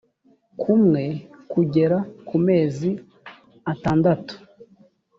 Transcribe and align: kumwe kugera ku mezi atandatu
kumwe 0.61 1.03
kugera 1.51 1.97
ku 2.27 2.35
mezi 2.47 2.89
atandatu 3.71 4.33